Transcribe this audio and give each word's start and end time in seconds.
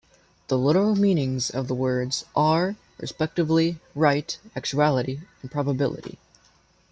The 0.47 0.57
literal 0.57 0.95
meanings 0.95 1.51
of 1.51 1.67
the 1.67 1.75
words, 1.75 2.25
are, 2.35 2.75
respectively, 2.97 3.79
"Right", 3.93 4.35
"actuality" 4.55 5.19
and 5.43 5.51
"probability". 5.51 6.17